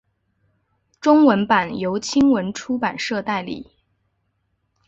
[0.99, 3.67] 中文版由青文出版社代理。